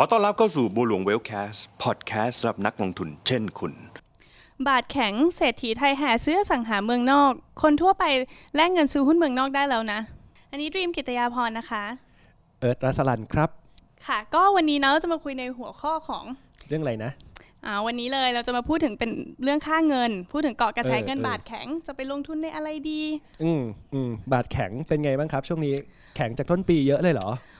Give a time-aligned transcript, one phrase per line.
[0.00, 3.72] ขอต้อนรับเข้าสู่บัวหลวงเวลแคสพอดแคสต์สำหรับนักลงทุนเช่นคุณ
[4.66, 8.04] บาทแข็งเศรษฐีไทยแห่ซื้ออสังหาเมืองนอก คนทั่วไป
[8.56, 10.00] แลกเงินซื้อหุ้นเมืองนอกได้แล้วนะ
[10.50, 11.82] อันนี้ดรีมกิตยาพรนะคะ
[12.60, 13.50] เอิร์ธรัสลันครับ
[14.06, 16.24] ค่ะ ก็วันนี้เนาะจะมาคุยในหัวข้อของ
[16.68, 17.10] เรื่องอะไรนะ
[17.64, 19.10] อ่าวันนี้เลยเราจะมาพูดถึงเป็น
[19.42, 23.02] เรื่องค่าเงิน พูดถึงเกาะกระแสเออเงินเออบาทแข็งจะไปลงทุนในอะไรดี
[23.44, 23.62] อืม
[23.92, 25.74] อืมบาทแข็งเป็นไงบ้างครับ ช่วงนี้
[26.16, 27.57] แข็งจากต้นปีเยอะเลยเหรอหืม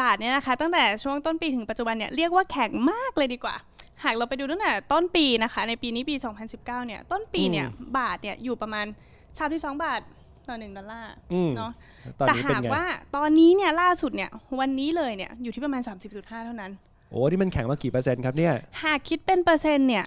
[0.00, 3.56] บาทเนี่ยนะคะ ตั้งแต่ช่วงต้นปีถึงปัจจุบันเนี่ยเรียกว่าแข็งมากเลยดีกว่า
[4.04, 6.14] หากเราไปดูตั้งแต่ต้นปีนะคะ ในปีนี้ปี
[6.46, 7.66] 2019 เนี่ย ต้นปีเนี่ย
[7.98, 8.86] บาทเนี่ยอยู่ประมาณ
[9.34, 10.00] 32บาท
[10.48, 11.72] ต่อ1ดอลลาร์อืมเนาะ
[12.18, 12.84] ตอนแต่นี้เป็นหากไงว่า
[13.16, 16.72] ตอนนี้เนี่ยล่าสุดเนี่ยวันนี้เลยเนี่ยอยู่ที่ประมาณ 30.5 เท่านั้น
[17.10, 20.04] โอ้นี่มันแข็งมากี่เปอร์เซ็นต์ครับเนี่ย หากคิดเป็นเปอร์เซ็นต์เนี่ย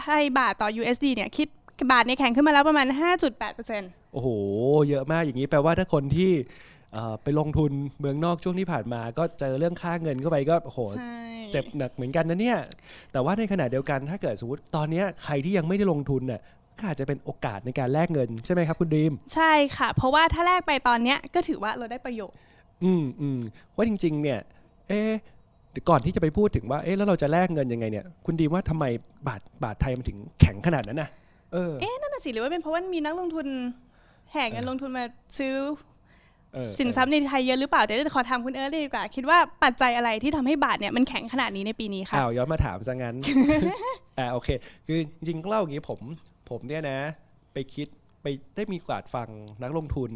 [0.00, 1.48] ไทยบาทต่อ USD เนี่ยคิด
[1.92, 2.86] บาทเนี่ยแข็งขึ้นมาแล้วประมาณ
[3.50, 4.28] 5.8%โอ้โห
[4.88, 6.79] เยอะมากอย่างนี้แปลว่าถ้าคนที่เอ่อ
[7.22, 11.16] ไปลงทุนเมืองนอกช่วงที่ผ่านมา ก็เจอเรื่องค่าเงินเข้าไปก็โอ้โหใช่
[11.52, 12.58] เจ็บหนักเหมือนกันนะเนี่ย
[13.12, 16.40] แต่ว่าในขณะเดียวกันถ้าเกิดสมมติตอนเนี้ยใครที่ยังไม่ได้ลงทุนน่ะ
[16.78, 22.36] ก็อาจจะเป็นโอกาสในการแลกเงินใช่ไหมครับคุณดีม ใช่ค่ะ เพราะว่าถ้าแลกไปตอนเนี้ยก็ถือว่าเราได้ประโยชน์
[22.84, 23.40] อืมอืม
[23.76, 24.38] ว่าจริง ๆ เนี่ย
[24.88, 25.12] เอ๊ะ
[25.72, 28.84] เดี๋ยวก่อนที่จะไปพูดถึงว่าเอ๊ะแล้วเราจะแลกเงินยังไงเนี่ย คุณดีมว่าทำไม
[29.28, 31.10] บาทบาทไทยมันถึงแข็งขนาดนั้นน่ะ
[31.52, 33.46] เออเอ๊ะนั่นน่ะสิหรือว่าเป็นเพราะว่ามีนักลงทุน
[34.32, 35.04] แห่เงินลงทุนมา
[35.38, 35.89] ซื้อเออ
[36.78, 43.16] สินทรัพย์ในไทยเยอะหรือเปล่าเดี๋ยวขอถามคุณเอิร์ธเลยดีกว่า คิดว่าปัจจัยอะไรที่ทำให้บาทเนี่ยมันแข็งขนาดนี้ในปีนี้ค่ะอ้าวย้อนมาถามซะงั้น
[44.18, 44.48] อ่าโอเค
[44.86, 46.00] คือจริงๆเล่าอย่างนี้ผม
[46.50, 46.98] ผมเนี่ยนะ
[47.52, 47.86] ไปคิด
[48.22, 48.26] ไป
[48.56, 49.28] ได้มีโอกาสฟัง
[49.62, 50.10] นักลงทุน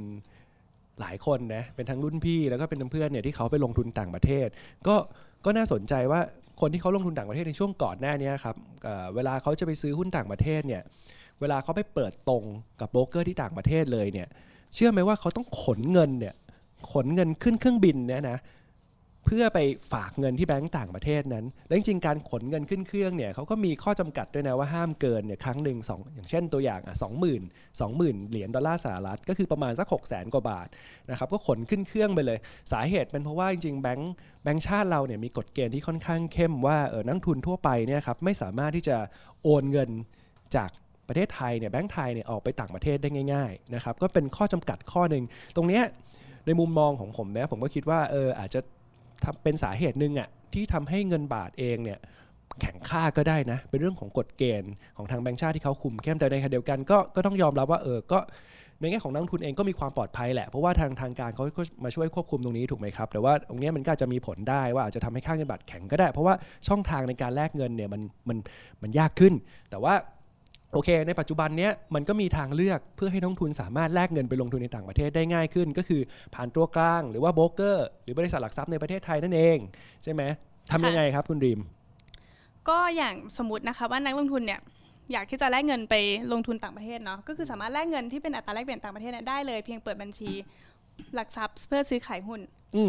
[1.00, 4.48] หลายคนนะเป็นทั้งรุ่นพี่แล้วก็เป็นเพื่อนๆเนี่ยที่เขาไปลงทุนต่างประเทศ
[4.86, 4.94] ก็
[5.44, 6.20] ก็น่าสนใจว่า
[6.60, 10.82] คนที่เขาลงทุนต่างประเทศในช่วงก่อนหน้านี้ครับเอ่อเวลาเขาจะไปซื้อหุ้นต่างประเทศเนี่ย
[11.40, 12.44] เวลาเขาไปเปิดตรง
[12.80, 14.28] กับโบรกเกอร์ที่ต่างประเทศเลยเนี่ย
[14.74, 16.34] เชื่อไหมว่าเขาต้องขนเงินเนี่ย
[16.92, 18.38] ขนเงินขึ้นเครื่องบินเนี่ยนะ
[19.28, 19.58] เพื่อไป
[19.92, 27.42] ฝากเงินที่แบงก์ต่างประเทศนั้น และจริงๆ การขนเงินขึ้นเครื่องเนี่ยเขาก็มีข้อจำกัดด้วยนะว่าห้ามเกินเนี่ยครั้งหนึ่งสองอย่างเช่นตัวอย่างอะสองหมื่น
[27.80, 30.68] สองหมื่นเหรียญดอลลาร์สหรัฐก็คือประมาณสักหกแสนกว่าบาท
[31.10, 32.38] นะครับก็ขนขึ้นเครื่องไปเลย
[32.72, 38.96] สาเหตุเป็นเพราะว่าจริงๆ แบงก์แบงก์ชาติเราเนี่ยมีกฎเกณฑ์ที่ค่อนข้างเข้มว่าเออนักทุนทั่วไปเนี่ยครับไม่สามารถที่จะ
[39.42, 39.90] โอนเงิน
[40.56, 40.70] จาก
[41.08, 45.24] ประเทศไทยเนี่ยแบงก์ไทยเนี่ยออกไปต่างประเทศได้ง่ายๆนะครับก็เป็นข้อจำกัดข้อหนึ่ง
[45.56, 45.82] ตรงเนี้ย
[46.46, 48.60] ในมุมมองของผมนะผมก็คิดว่าเอออาจจะ
[49.42, 51.98] เป็นสาเหตุหนึ่งอะที่ทำให้เงินบาทเองเนี่ย
[52.60, 58.18] แข็งค่าก็ได้นะ เป็นเรื่องของกฎเกณฑ์ของทางแบงก์ชาติที่เขาคุมเข้มแต่ในขณะเดียวกันก็ก็ต้องยอมรับว่าเออก็
[58.80, 66.34] ในแง่ของนักทุนเองก็มีความปลอดภัยแหละ เพราะว่าทางทางการเขาก็มาช่วยควบคุมตรงนี้ถูกไหมครับ แต่ว่าตรงนี้มันก็จะมีผลได้ว่าอาจจะทำให้ค่าเงินบาทแข็งก็ได้ เพราะว่า
[66.68, 68.38] ช่องทางในการแลกเงินเนี่ยมันมัน
[68.82, 69.34] มันยากขึ้น
[69.70, 69.94] แต่ว่า
[70.74, 76.00] โอเค ในปัจจุบันเนี้ยมันก็มีทางเลือกเพื่อให้นักลงทุนสามารถแลกเงินไปลงทุนในต่างประเทศได้ง่ายขึ้น ก็คือ
[76.34, 79.56] ผ่านตัวกลางหรือว่าโบรกเกอร์หรือบริษัทหลักทรัพย์ในประเทศไทยนั่นเอง
[80.04, 80.22] ใช่ไหม
[80.70, 81.60] ทำยังไงครับคุณรีม
[82.68, 84.60] ก็อย่างสมมตินะคะว่านักลงทุนเนี่ย
[85.12, 85.94] อยากที่จะแลกเงินไป
[86.32, 90.30] ลงทุนต่างประเทศเนาะก็คือสามารถแลกเงินที่เป็นอัตราแลกเปลี่ยนต่างประเทศเนี่ยได้เลยเพียงเปิดบัญชี
[91.14, 92.40] หลักทรัพย์เพื่อซื้อขายหุ้น
[92.76, 92.84] อื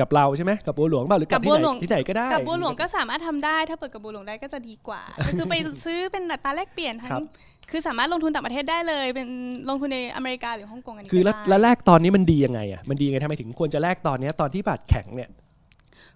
[0.00, 5.54] กับเราใช่ไหมกับบัวหลวงเปล่าหรือกับกับที่บัวไหนหลวงที่ไหนก็ได้ กับบัวหลวงก็สามารถทำได้ถ้าเปิดกับบัวหลวงได้ก็จะดีกว่าก็คือไป
[5.84, 7.22] ซื้อเป็นอัตราแลกเปลี่ยนทั้ครังบ
[7.70, 9.28] คือสามารถลงทุนต่างประเทศได้เลย เป็น
[9.68, 15.30] ลงทุนในอเมริกาหรือฮ่องกงอันนี้คือก็แล้วได้แล้วแลกตอนนี้มันดียังไงอะมันดียังไงทำไมถึงควรจะแลกตอนเนี้ยตอนที่บาทแข็งเนี่ย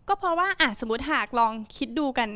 [0.08, 2.28] ก็เพราะว่าอะสมมติหากลองคิดดูกัน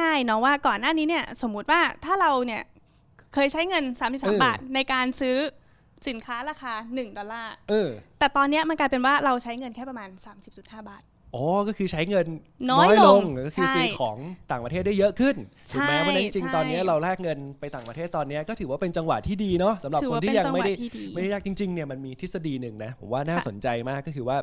[0.00, 2.62] ง่ายๆเนาะว่าก่อนหน้านี้เนี่ยสมมุติว่าถ้าเราเนี่ย
[3.34, 5.36] เคยใช้เงินเออ33 บาทในการซื้อ
[6.08, 10.08] สินค้าราคา 1 ดอลลาร์เออ แต่ตอนเนี้ยมันกลายเป็นว่าเราใช้เงินแค่ประมาณ
[10.48, 11.02] 30.5 บาท
[11.34, 12.26] อ๋อ ก็คือใช้เงิน
[12.70, 14.16] น้อยลงก็คือใช่ซื้อของ
[14.50, 15.36] ต่างประเทศได้เยอะขึ้น
[15.72, 24.38] ถูกไหมใช่เพราะฉะนั้นจริงใช่ๆตอนนี้เราแลกเงินไปต่างประเทศตอนนี้ก็ถือว่าเป็นจังหวะที่ดีเนาะสำหรับถือคนว่าที่เป็นยังจังหไม่วะได้ที่ดีไม่ได้ยากจริงๆเนี่ยมันมีทฤษฎีหนึ่งนะผมว่าน่าค่ะสนใจมากก็คือว่า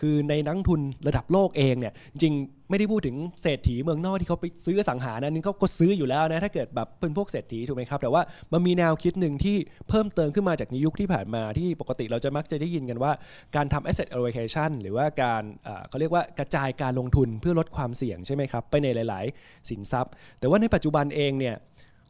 [0.00, 8.22] คือในนักลงทุนระดับโลกเองเนี่ยจริงๆ ไม่ได้พูดถึงเศรษฐีเมืองนอกที่เขาไปซื้อสังหานะนี่เขาก็ซื้ออยู่แล้วนะถ้าเกิดแบบเป็นพวกเศรษฐีถูกไหมครับ แต่ว่า
[8.52, 9.56] มันมีแนวคิดหนึ่งที่
[9.88, 13.12] เพิ่มเติมขึ้นมาจากในยุคที่ผ่านมาที่ปกติเราจะมักจะได้ยินกันว่า
[13.56, 15.42] การทำ asset allocation หรือว่าการ
[15.88, 21.54] เขาเรียกว่ากระจายการลงทุนเพื่อลดความเสี่ยงใช่ไหมครับ ไปในหลาย ๆ สินทรัพย์ แต่ว่าในปัจจุบันเองเนี่ย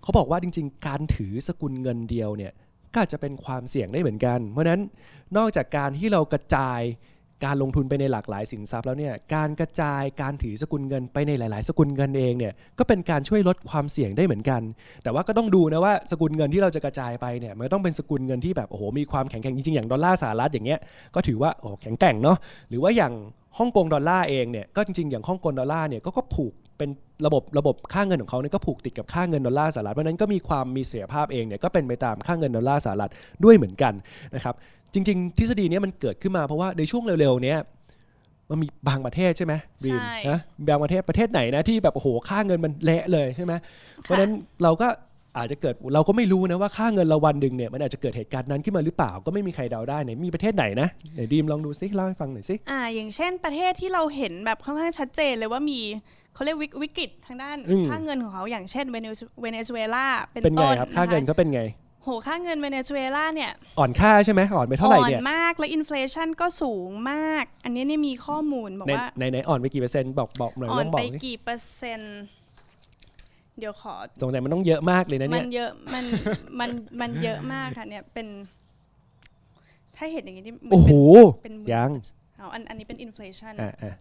[0.02, 2.52] เขาบอกว่าจริง ๆ การถือสกุลเงินเดียวเนี่ย
[2.92, 4.80] ก็อาจจะเป็นความเสี่ยงได้เหมือนกัน เพราะนั้น
[5.36, 6.80] นอกจากการที่เรากระจาย
[7.44, 14.62] การลงทุนไปในหลากหลายสินทรัพย์แล้วเนี่ยการกระจายการถือสกุลเงินไปในหลาย ๆ สกุลเงินเองเนี่ยก็เป็นการช่วยลดความเสี่ยงได้เหมือนกัน
[15.02, 20.80] แต่ว่าก็ต้องดูนะว่าสกุลเงินที่เราจะกระจายไปเนี่ยมันต้องเป็นสกุลเงินที่แบบโอ้โหมีความแข็งแกร่งจริง ๆ อย่างดอลลาร์สหรัฐอย่างเงี้ย
[21.14, 22.36] ก็ถือว่าโอ้โหแข็งแกร่งเนาะ
[22.68, 23.12] หรือว่าอย่าง
[23.58, 26.90] ฮ่องกงดอลลาร์เองเนี่ยก็จริง ๆ อย่างฮ่องกงดอลลาร์เนี่ยก็ผูกเป็น
[27.26, 33.10] ระบบระบบค่าเงินของเขาเนี่ยก็ผูกติดกับค่าเงินดอลลาร์สหรัฐเพราะฉะนั้นก็มีความมีเสถียรภาพเองเนี่ยก็เป็นไปตามค่าเงินดอลลาร์สหรัฐ
[33.44, 33.92] ด้วยเหมือนกัน
[34.34, 34.54] นะครับ
[34.96, 37.58] จริง ๆ ทฤษฎีเนี้ยมันเกิดขึ้นมาเพราะว่าในช่วงเร็วๆเนี้ย
[38.50, 39.54] มันมีบางประเทศใช่ไหม
[39.84, 40.38] บีมใช่นะ
[40.68, 43.52] บางประเทศประเทศไหนนะที่แบบโอ้โหค่าเงินมันเละเลยใช่ไหม
[44.02, 44.30] เพราะฉะนั้น
[44.62, 44.88] เราก็
[45.38, 55.80] อาจจะเกิดเราก็ไม่รู้นะว่าค่าเงินเราวันหนึ่งเนี่ยมันอาจจะเกิดเหตุการณ์นั้นขึ้นมาหรือเปล่าก็ไม่มีใครเดาได้ไหนมีประเทศไหนนะไหนดีมลองดูซิเล่าให้ฟังหน่อยสิอ่าอย่างเช่นประเทศที่เราเห็นแบบค่อนข้างชัดเจนเลยว่ามี
[56.34, 61.62] เขาเรียกวิกวิกฤตทางด้านอืมค่าเงินของเขาอย่างเช่นเวเนซุเวเนซุเอลาเป็นเป็นไงต้นครับค่าเงินนะคะเขาเป็นไง
[62.06, 72.16] โหค่าเงินเวเนซุเอลาเนี่ย อ่อนค่าใช่ไหมอ่อนไปเท่าไหร่อ่อนเนี่ยมากและอินฟลชันก็สูงมาก อันนี้เนี่ยมีข้อมูลบอกในว่าในไหนอ่อนไปกี่เปอร์เซ็นต์บอกบอกหน่อยอ่อลนองบไปอกสิกี่เปอร์เซ็นต์
[73.58, 76.04] เดี๋ยวขอสงสัยมันต้องเยอะมากเลยนะมัเนี่นยเยอะมัน
[76.60, 76.70] มัน
[77.00, 78.26] มันเยอะมากค่ะเนี่ยเป็น
[79.96, 80.90] ถ้าเห็นอย่างนี้นี่มันโอ้โห
[81.42, 81.90] เป็นยัง
[82.38, 83.94] เอาอันอันนี้เป็นอินฟลชันอ่าอ่า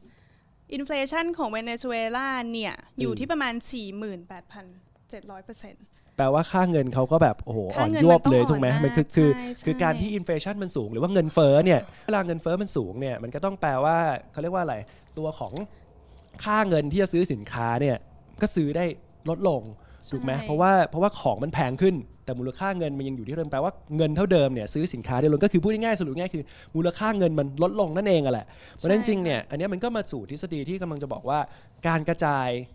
[0.74, 5.86] อินฟลชันของเวเนซุเอลาเนี่ยอยู่อืมที่ประมาณ 48,700เปอร์เซ็นต์
[6.18, 13.98] แปลว่าค่าเงินเขาก็แบบโอ้โหอ่ค่าอนเงินยวบมันต้องเลยอ่อนถูกไหมมากมันคือคือใช่ใช่คือการที่อินฟลชันมันสูง หรือว่าเงินเฟ้อเนี่ยเวลาเงินเฟ้อมันสูงเนี่ยมันก็ต้องแปลว่า
[14.32, 14.76] เขาเรียกว่าอะไร
[15.18, 15.54] ตัวของ
[16.44, 17.98] ค่าเงินที่จะซื้อสินค้าเนี่ย
[18.42, 18.86] ก็ซื้อได้
[19.30, 19.62] ลดลง
[20.12, 21.96] ถูกไหมใช่เพราะว่าเพราะว่าของมันแพงขึ้น
[22.26, 26.44] แต่มูลค่าเงินมันยังอยู่ที่เดิมแปลว่าเงินเท่าเดิมเนี่ยซื้อสินค้าได้ลงก็คือพูดง่ายๆสรุปง่ายๆคือ
[26.76, 28.46] มูลค่าเงินมันลดลงนั่นเองอะแหละ
[28.76, 31.40] เพราะฉะนั้นจริงๆเนี่ยอันเนี้ยมันก็มาสู่ทฤษฎีที่กำลังจะบอกว่า
[31.88, 32.75] การกระจายเอ่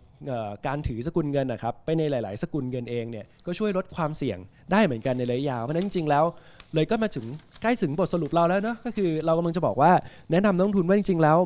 [0.67, 4.37] การถือสกุลเงินนะครับไปในหลาย ๆ สกุลเงินเองเนี่ยก็ช่วยลดความเสี่ยง
[4.71, 6.25] ได้เหมือนกันในระยะยาวเพราะฉะนั้นจริงๆแล้ว
[6.73, 7.25] เลยก็มาถึง
[7.61, 9.91] ใกล้ถึงบทสรุปเราแล้วเนาะก็คือเรากำลังจะบอกว่า
[10.31, 11.37] แนะนำนักลงทุนว่าจริง ๆ แล้ว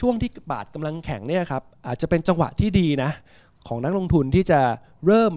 [0.00, 3.10] ช่วงที่บาทกำลังแข็งเนี่ยครับอาจจะเป็นจังหวะที่ดีนะ
[3.68, 4.60] ของนักลงทุนที่จะ
[5.06, 5.32] เริ่ม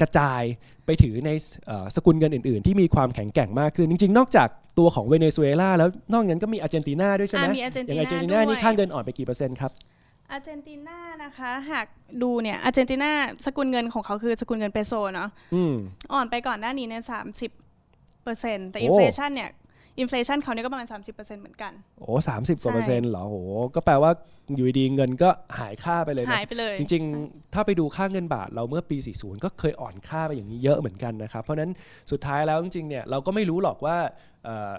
[0.00, 0.42] กระจาย
[0.86, 1.30] ไปถือใน
[1.66, 4.48] เอ่อสกุลเงินอื่น ๆ ที่มีความแข็งแกร่งมากขึ้น จริง ๆ นอกจาก
[4.78, 9.72] ตัวของเวเนซุเอลาแล้วนอกนั้นก็มีอาร์เจนตินาด้วยใช่ไหมอ่ามีอาร์เจนอติย่างอาร์เจนตินานาด้วนี่ยค่าเงินอ่อนไปกี่เปอร์เซ็นต์ครับ
[10.30, 11.86] อาร์เจนตินานะคะ หาก
[12.22, 13.10] ดูเนี่ยอาร์เจนตินา
[13.46, 15.74] สกุลเงินของเขาคือสกุลเงินเปโซเนาะอืม
[16.12, 17.50] อ่อนไปก่อนหน้านี้เนี่ยสามสิบ
[18.24, 19.50] เปอร์เซ็นต์แต่โอ้อินฟลชันเนี่ย
[19.98, 24.12] inflation เขาเนี่ยก็ประมาณ 30%เหมือนกัน โอ้สามสิบกว่าใช่เปอร์เซ็นต์เหรอโอ้โหก็แปลว่า
[24.54, 31.72] อยู่ดีๆเงินก็หายค่าไปเลยนะหายไปเลย จริง ๆ ถ้าไปดูค่าเงินบาทเราเมื่อปี 40 ก็เคยอ่อนค่าไปอย่างนี้เยอะเหมือนกันนะครับ เพราะฉะนั้น
[32.10, 33.96] สุดท้ายแล้วจริงๆเนี่ยเราก็ไม่รู้หรอกว่า
[34.44, 34.76] เอ่อเอ่อ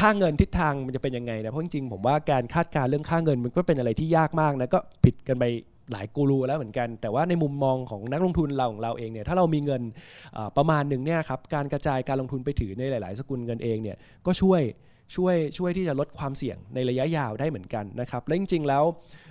[0.00, 5.44] ค่าเงินทิศทางมันจะเป็นยังไงนะเพราะจริงๆผมว่าการคาดการณ์เรื่องค่าเงินมันก็เป็นอะไรที่ยากมากนะก็ผิดกันไป
[5.92, 9.82] หลายกูรูแล้วเหมือนกัน แต่ว่าในมุมมองของนักลงทุนเราของเราเองเนี่ยถ้าเรามีเงิน
[10.56, 13.96] ประมาณหนึ่งเนี่ยครับการกระจายการลงทุนไปถือในหลาย ๆ สกุลเงินเองเนี่ย
[14.26, 14.62] ก็ช่วย
[15.14, 18.84] ช่วยช่วยที่จะลดความเสี่ยงในระยะยาวได้เหมือนกันนะครับและจริงๆแล้ว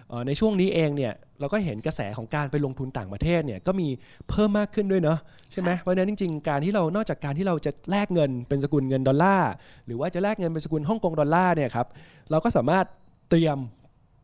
[0.10, 3.88] เอ่อในช่วงนี้เองเนี่ยเราก็เห็นกระแสของการไปลงทุนต่างประเทศเนี่ยก็มี
[4.30, 5.20] เพิ่มมากขึ้นด้วยเนาะ
[5.52, 9.52] ใช่ไหมเพราะฉะนั้นจริง ๆ การที่เรานอกจากการที่เราจะแลกเงินเป็นสกุลเงินดอลลาร์
[9.86, 11.88] หรือว่าจะแลกเงินเป็นสกุลฮ่องกงดอลลาร์เนี่ยครับ
[12.32, 12.86] เราก็สามารถ
[13.30, 13.58] เตรียม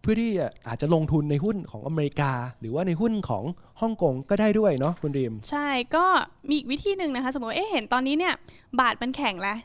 [0.01, 3.43] เพื่อที่จะอาจจะลงทุนในหุ้นของอเมริกา หรือว่าในหุ้นของ
[3.81, 6.05] ฮ่องกงก็ได้ด้วยเนาะคุณดีม ใช่ก็
[6.49, 8.33] มีอีกวิธีหนึ่งนะคะ สมมติว่าเอ๊ะเห็นตอนนี้เนี่ย
[8.79, 9.57] บาทมันแข็งแล้ว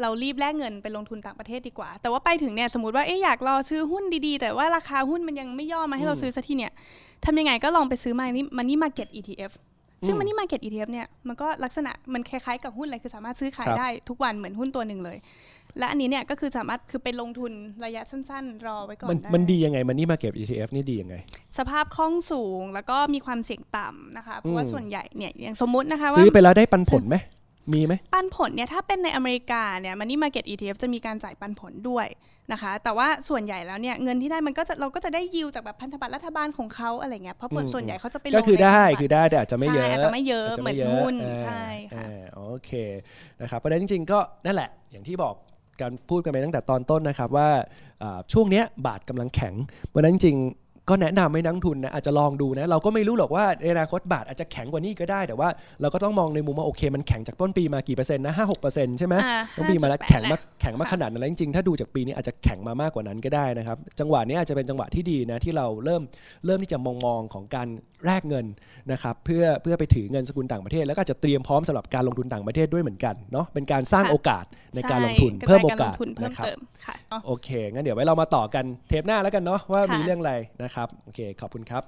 [0.00, 6.72] เรารีบแลกเงินไปลงทุนต่างประเทศดีกว่า แต่ว่าไปถึงเนี่ยสมมติว่าเอ๊ะอยากรอซื้อหุ้นดีๆ แต่ว่าราคาหุ้นมันยังไม่ย่อมาให้เราซื้อสักทีเนี่ย
[7.24, 9.52] ทำยังไงก็ลองไปซื้อมานี่มันนี่มาเก็ต ETF
[10.06, 15.18] ซึ่งอืมมันนี่มาเก็ต ETF เนี่ยมันก็ลักษณะมันคล้ายๆกับหุ้นเลยคือสามารถซื้อขายครับได้ทุกวันเหมือนหุ้นตัวหนึ่งเลย
[15.78, 17.52] และอันนี้เนี่ยก็คือสามารถคือไปลงทุน
[17.84, 21.16] ระยะสั้นๆ รอไว้ก่อนมันได้มันดียังไงมันนี่มาเก็บ ETF นี่ดียังไง
[21.58, 27.16] สภาพคล่องสูงแล้วก็มีความเสี่ยงต่ำนะคะเพราะว่าอืมส่วนใหญ่เนี่ยอย่างสมมุตินะคะว่าซื้อไปแล้วได้ปันผลไหม
[27.72, 32.06] มีไหมปันผลเนี่ยถ้าเป็นในอเมริกาเนี่ยมันนี่มาเก็ต ETF จะมีการจ่ายปันผลด้วย
[32.52, 42.70] นะคะ แต่ว่าส่วนใหญ่แล้วเนี่ยเงินที่ได้มันก็จะเราก็จะได้ยิวจากแบบพันธบัตรรัฐบาลของเขาอะไรเงี้ยเพราะผลอืมส่วนใหญ่เขาจะไปลงก็คือได้ในพันธบัตรคือได้แต่อาจจะไม่เยอะใช่อาจจะไม่เยอะาจจเหมือนไยะหุ้นอ่าใช่ค่ะอ่าโอเค
[43.40, 45.34] นะครับเพราะฉะนั้นจริงๆก็นั่นแหละอย่างที่บอก
[45.80, 47.48] การพูดกันไปตั้งแต่ตอนต้นนะครับว่า
[48.02, 49.54] อ่าช่วงเนี้ยบาทกำลังแข็ง
[49.88, 55.48] เพราะฉะนั้นจริงๆ ก็แนะนำให้นักลงทุนนะอาจจะลองดูนะเราก็ไม่รู้หรอกว่าในอนาคตบาทอาจจะแข็งกว่านี้ก็ได้ แต่ว่า
[55.80, 66.02] เราก็ต้องมองในมุมว่าโอเค มันแข็งจากต้นปีมากี่เปอร์เซ็นต์นะห้าหกเปอร์เซ็นต์ใช่ไหมอ่าต้องปีมาแล้ว5.8แข็งมาแข็งมาค่ะขนาดนั้นแล้วจริงๆถ้าดูจากปีนี้อาจจะแข็งมามากกว่านั้นก็ได้นะครับจังหวะนี้อาจจะเป็นจังหวะที่ดีนะที่เราเริ่ม
[66.46, 67.68] เริ่มที่จะมองมองของการ
[68.06, 68.46] แลกเงิน
[68.92, 76.94] นะครับเพื่อเพื่อไปถือเงินสกุลต่างประเทศ แล้วก็อาจจะเตรียมพร้อมสำหรับการลงทุนต่างประเทศด้วยเหมือนกันเนาะเป็นการสร้างโอกาสในการลงทุนใช่เพิ่มโอระจยกาสลงทุนเพิ่มนะครับเติมค่ะ
[77.26, 81.82] โอเคงั้นเดี๋ยวไว้เรามาต่อกันเทปหน้าแล้วกันเนาะว่าค่ะมีเรื่องอะไรนะครับครับโอเคขอบคุณครับ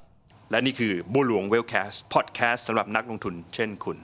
[0.50, 3.96] และนี่คือบัวหลวงเวลแคสต์พอดแคสต์สำหรับนักลงทุนเช่นคุณ